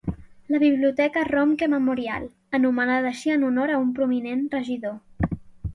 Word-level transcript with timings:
La 0.47 0.57
Biblioteca 0.61 1.23
Romke 1.31 1.67
Memorial, 1.73 2.25
anomenada 2.59 3.11
així 3.13 3.35
en 3.37 3.47
honor 3.51 3.75
a 3.75 3.79
un 3.85 3.95
prominent 4.01 4.45
regidor. 4.57 4.99